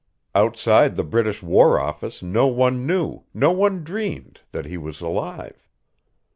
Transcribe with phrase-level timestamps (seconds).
[0.33, 5.63] Outside the British War Office no one knew, no one dreamed, that he was alive.